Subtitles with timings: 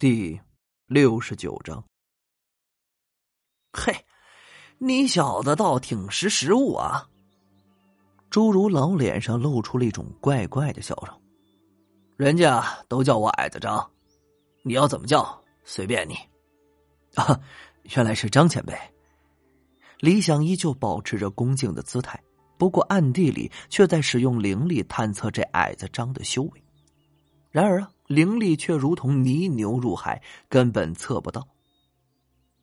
[0.00, 0.40] 第
[0.86, 1.84] 六十九章。
[3.72, 3.92] 嘿，
[4.78, 7.08] 你小子倒挺识时务啊！
[8.30, 11.20] 侏儒老脸上露出了一种怪怪的笑容。
[12.16, 13.90] 人家都叫我矮子张，
[14.62, 16.14] 你要怎么叫随便你。
[17.16, 17.40] 啊，
[17.96, 18.78] 原来是张前辈。
[19.98, 22.22] 李想依旧保持着恭敬的姿态，
[22.56, 26.64] 不过暗地里却在使用灵力探测这矮子张的修为。
[27.50, 27.90] 然而啊。
[28.08, 31.46] 灵力却如同泥牛入海，根本测不到。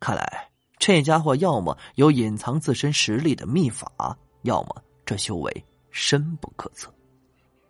[0.00, 0.48] 看来
[0.78, 6.90] 这家伙要么有隐藏自身实力的秘法，要么这修为深不可测。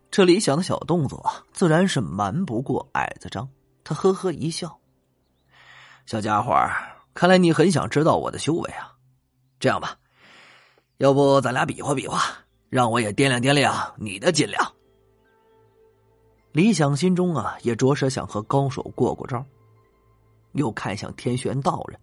[0.09, 3.49] 这理想的小动作自然是瞒不过矮子张。
[3.83, 4.79] 他呵呵一笑
[6.05, 6.55] ：“小家伙，
[7.13, 8.93] 看来你很想知道我的修为啊！
[9.59, 9.97] 这样吧，
[10.97, 12.21] 要不咱俩比划比划，
[12.69, 14.73] 让我也掂量掂量你的斤两。”
[16.53, 19.43] 李想心中啊，也着实想和高手过过招，
[20.51, 21.99] 又看向天玄道人，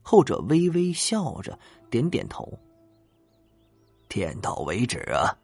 [0.00, 1.58] 后者微微笑着
[1.90, 2.58] 点点头。
[4.08, 5.36] 点到为止啊！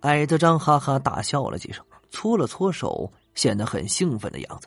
[0.00, 4.66] 矮子张哈哈大笑了几声，搓了搓手，显得很兴奋的样子。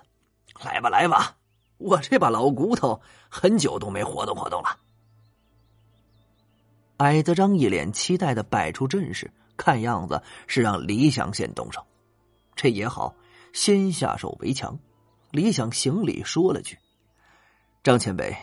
[0.64, 1.36] 来吧，来吧，
[1.80, 4.78] 我这把老骨头很久都没活动活动了。
[6.98, 11.84] 矮子张一脸期待的摆出阵势，看样子是让李想先动手。
[12.56, 13.16] 这也好，
[13.54, 14.78] 先下手为强。
[15.32, 16.78] 李想行礼说了句
[17.84, 18.36] ：“张前辈，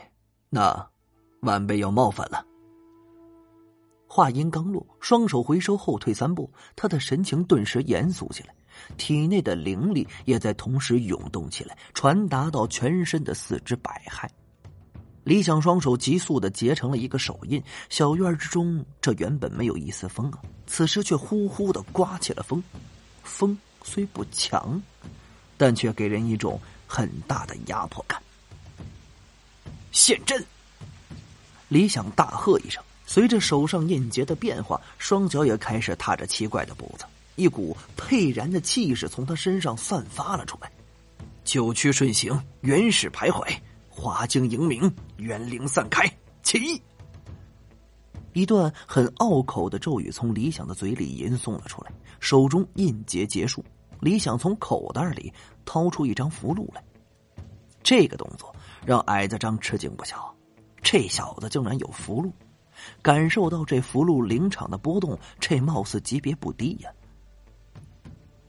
[0.51, 0.91] 那
[1.41, 2.45] 晚辈要冒犯了。”
[4.07, 8.55] 话音刚落，双手回收后退三步，他的神情顿时严肃起来，
[8.99, 14.29] 体内的灵力也在同时涌动起来，传达到全身的四肢百骸。
[15.25, 22.63] 李想双手急速的结成了一个手印，小院之中这原本没有一丝风啊，此时却呼呼的刮起了风，
[23.23, 23.59] 风。
[23.85, 24.81] 虽不强，
[25.57, 28.23] 但却给人一种很大的压迫感。
[29.91, 30.45] 现阵！
[31.69, 37.05] 李想大喝一声，随着手上印结的变化，双脚也开始踏着奇怪的步子，
[37.37, 40.71] 一股沛然的气势从他身上散发了出来。
[41.45, 43.47] 九曲顺行，原始徘徊，
[43.89, 46.07] 华经迎明，元灵散开，
[46.43, 46.81] 起！
[48.33, 53.63] 一段很拗口的咒语从李想的嘴里吟诵了出来，手中印结结束，
[54.03, 55.33] 李想从口袋里
[55.65, 56.83] 掏出一张符箓来。
[57.85, 58.53] 这个动作
[58.85, 60.35] 让矮子张吃惊不小，
[60.83, 62.33] 这小子竟然有符箓！
[63.01, 66.91] 感受到这符箓灵场的波动，这貌似级别不低呀。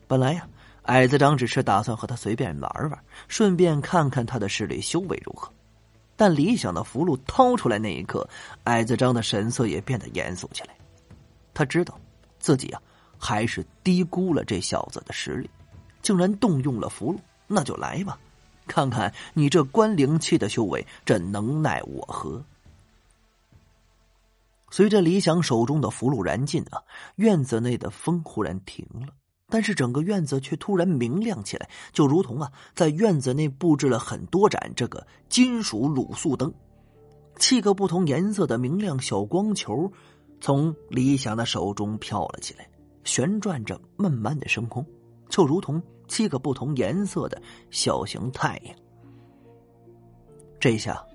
[0.07, 0.47] 本来呀，
[0.83, 5.53] 矮子张只是打算和他随便玩玩，顺便看看他的势力修为如何。
[6.15, 8.27] 但李想的符箓掏出来那一刻，
[8.63, 10.75] 矮子张的神色也变得严肃起来。
[11.53, 11.99] 他知道，
[12.39, 12.81] 自己啊
[13.23, 15.49] 还是低估了这小子的实力，
[16.01, 17.17] 竟然动用了符箓。
[17.47, 18.19] 那就来吧，
[18.67, 22.43] 看看你这关灵气的修为，这能奈我何？
[24.71, 26.83] 随着李想手中的符箓燃尽啊，
[27.15, 29.13] 院子内的风忽然停了。
[29.47, 36.53] 但是整个院子却突然明亮起来，就如同啊，在院子内布置了很多盏这个金属卤素灯，
[37.37, 39.89] 七个不同颜色的明亮小光球
[40.41, 42.67] 从李想的手中飘了起来，
[43.03, 44.85] 旋转着慢慢的升空，
[45.29, 47.41] 就如同七个不同颜色的
[47.71, 48.75] 小型太阳。
[50.59, 51.05] 这下，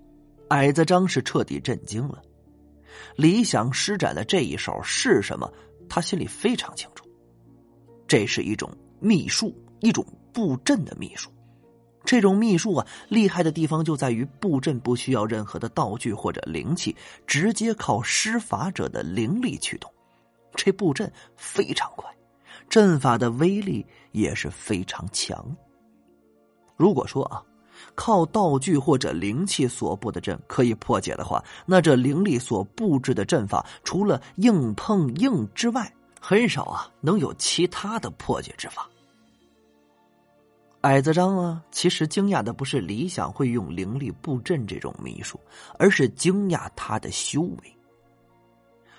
[0.48, 2.22] 矮子张是彻底震惊了。
[3.16, 5.50] 李想施展的这一手是什么？
[5.88, 7.06] 他心里非常清楚。
[8.06, 11.30] 这是一种秘术，一种布阵的秘术。
[12.04, 16.94] 这种秘术啊，厉害的地方就在于布阵不需要任何的道具或者灵气，
[17.26, 19.92] 直接靠施法者的灵力驱动。
[20.58, 22.12] 这布阵非常快，
[22.68, 25.56] 阵法的威力也是非常强。
[26.76, 27.40] 如果说啊，
[27.94, 38.90] 靠道具或者灵气所布的阵可以破解的话，那这灵力所布置的阵法，除了硬碰硬之外，很少啊，能有其他的破解之法。
[40.80, 45.38] 矮子张啊，其实惊讶的不是李想会用灵力布阵这种秘术，
[45.78, 47.76] 而是惊讶他的修为。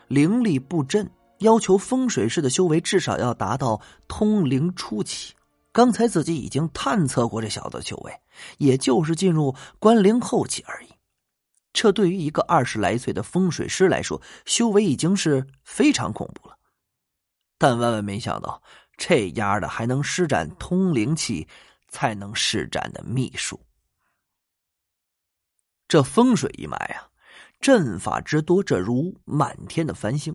[0.07, 5.33] 灵力布阵要求风水师的修为至少要达到通灵初期。
[5.71, 8.19] 刚才自己已经探测过这小子的修为，
[8.57, 10.89] 也就是进入关灵后期而已。
[11.71, 16.57] 这对于一个二十来岁的风水师来说，修为已经是非常恐怖了。
[17.59, 18.61] 但万万没想到，
[18.97, 21.47] 这丫的还能施展通灵气
[21.87, 23.61] 才能施展的秘术。
[25.87, 27.07] 这风水一脉啊，
[27.59, 30.33] 阵法之多，这如满天的繁星；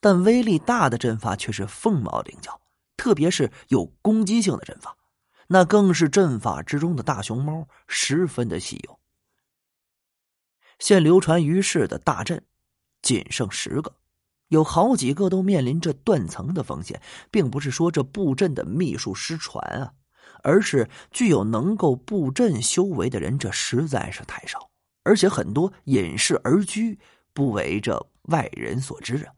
[0.00, 2.60] 但威力大的阵法却是凤毛麟角，
[2.96, 4.96] 特别是有攻击性的阵法，
[5.48, 8.98] 那更是阵法之中的大熊猫，十分的稀有。
[10.78, 12.44] 现流传于世的大阵，
[13.02, 13.96] 仅剩十个，
[14.46, 17.02] 有好几个都面临着断层的风险，
[17.32, 19.94] 并不是说这布阵的秘术失传啊，
[20.44, 24.70] 而是具有能够布阵修为的人，这实在是太少，
[25.02, 27.00] 而且很多隐世而居，
[27.32, 29.32] 不为这外人所知啊。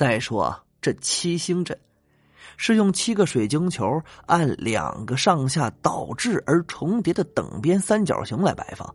[0.00, 1.78] 再说这七星阵。
[2.56, 8.94] 是用七个水晶球按两个上下倒置而重叠的等边三角形来摆放，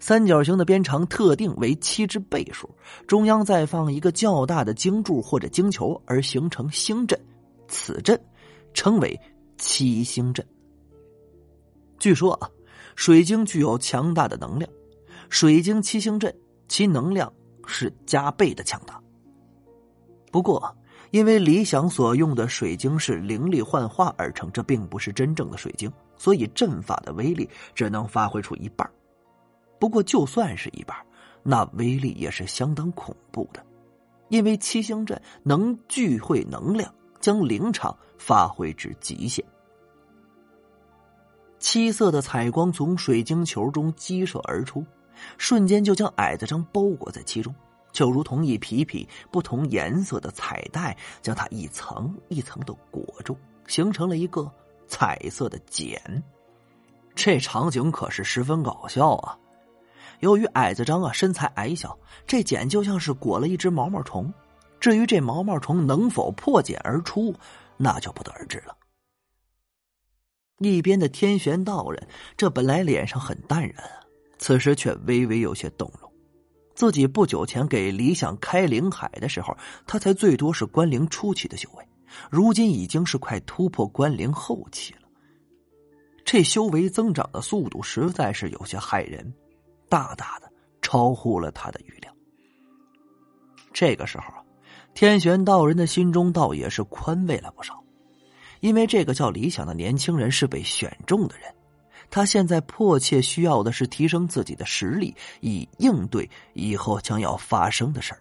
[0.00, 2.68] 三角形的边长特定为七之倍数，
[3.06, 7.16] 中央再放一个较大的晶柱或者晶球而形成星阵，
[7.68, 8.20] 此阵
[8.74, 9.16] 称为
[9.58, 10.44] 七星阵。
[12.00, 12.50] 据说啊，
[12.96, 14.68] 水晶具有强大的能量，
[15.28, 16.34] 水晶七星阵
[16.66, 17.32] 其能量
[17.64, 19.00] 是加倍的强大。
[20.32, 20.76] 不过。
[21.12, 28.90] 因为李想所用的水晶是灵力幻化而成，这并不是真正的水晶，所以阵法的威力只能发挥出一半。
[29.78, 30.96] 不过就算是一半，
[31.42, 33.62] 那威力也是相当恐怖的，
[34.30, 36.90] 因为七星阵能聚会能量，
[37.20, 39.44] 将灵场发挥至极限。
[41.58, 44.82] 七色的彩光从水晶球中激射而出，
[45.36, 47.54] 瞬间就将矮子张包裹在其中。
[47.92, 53.36] 就如同一匹匹不同颜色的彩带，将它一层一层的裹住，
[53.66, 54.50] 形成了一个
[54.88, 56.00] 彩色的茧。
[57.14, 59.38] 这场景可是十分搞笑啊！
[60.20, 64.32] 由于矮子张啊身材矮小，这茧就像是裹了一只毛毛虫。
[64.80, 67.34] 至于这毛毛虫能否破茧而出，
[67.76, 68.76] 那就不得而知了。
[70.58, 73.76] 一边的天玄道人，这本来脸上很淡然，
[74.38, 76.11] 此时却微微有些动容。
[76.74, 81.86] 自己不久前给李想开灵海的时候，他才最多是关灵初期的修为，
[82.30, 85.00] 如今已经是快突破关灵后期了。
[86.24, 89.32] 这修为增长的速度实在是有些骇人，
[89.88, 92.14] 大大的超乎了他的预料。
[93.72, 94.32] 这个时候，
[94.94, 97.82] 天玄道人的心中倒也是宽慰了不少，
[98.60, 101.52] 因为这个叫李想的年轻人是被选中的人。
[102.12, 108.20] 他现在迫切需要的是提升自己的实力，以应对以后将要发生的事儿。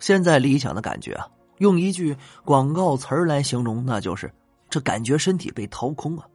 [0.00, 4.34] 现在理想的感觉啊，用一句广告词儿来形容，那就是
[4.68, 6.26] 这感觉身体被掏空啊，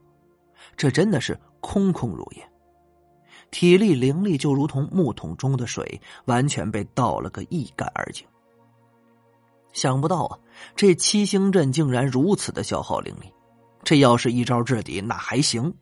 [0.74, 2.42] 这真的是空空如也，
[3.50, 8.26] 体力灵力就如同木桶中的水，完全被倒了个一干二净。
[9.74, 10.38] 想不到啊，
[10.74, 13.30] 这七星阵竟然如此的消耗灵力。
[13.82, 15.72] 这要是一招制敌，那还行；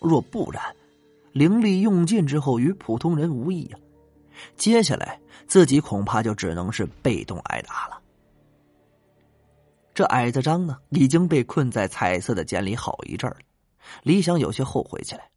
[0.00, 0.74] 若不然，
[1.32, 3.78] 灵力用尽之后，与普通人无异呀。
[4.56, 8.00] 接下来，自己恐怕就只能是被动挨打了。
[9.92, 13.36] 这矮子张呢，已经被困在彩色的茧里好一阵了。
[14.02, 15.30] 李想有些后悔起来，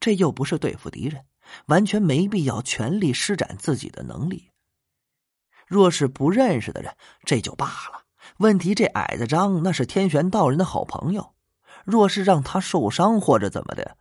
[0.00, 1.24] 这又不是对付敌人，
[1.66, 4.50] 完全没必要全力施展自己的能力。
[5.66, 6.94] 若是不认识的人，
[7.24, 8.03] 这就罢了。
[8.38, 11.34] 问题这矮子张那是天玄道人的好朋友，
[11.84, 13.96] 若是让他受伤或者怎么的，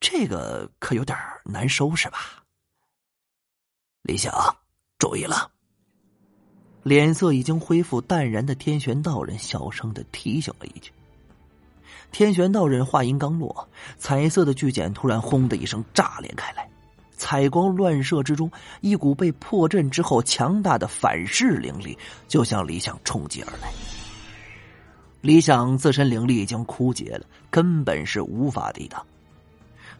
[0.00, 2.18] 这个可有点难收拾吧？
[4.02, 4.56] 李想，
[4.98, 5.50] 注意了！
[6.82, 10.90] 脸色已经恢复淡然的天玄道人小声的提醒了一句。
[12.10, 16.68] 天玄道人话音刚落，彩色的巨茧突然轰的一声炸裂开来。
[17.20, 18.50] 彩光乱射之中，
[18.80, 21.96] 一股被破阵之后强大的反噬灵力
[22.26, 23.70] 就向李想冲击而来。
[25.20, 29.04] 李想自身灵力已经枯竭了，根本是无法抵挡。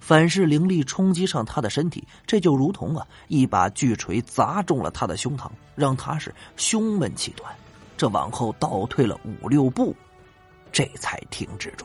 [0.00, 7.54] 反噬灵力冲击上他的身体，这就如同啊一把巨锤砸中了他的胸膛，让他是胸闷气短，
[7.98, 9.94] 这往后倒退了五六步，
[10.72, 11.84] 这才停止住。